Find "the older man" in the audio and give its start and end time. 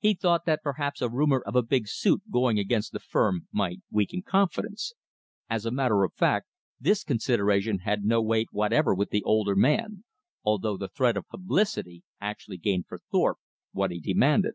9.10-10.02